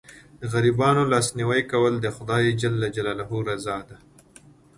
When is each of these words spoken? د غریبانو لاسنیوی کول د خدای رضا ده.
د 0.39 0.41
غریبانو 0.53 1.03
لاسنیوی 1.11 1.61
کول 1.71 1.93
د 1.99 2.07
خدای 2.15 2.43
رضا 3.49 3.77
ده. 3.89 3.97